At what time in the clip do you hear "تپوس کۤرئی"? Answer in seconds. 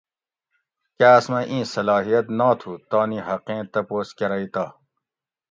3.73-4.47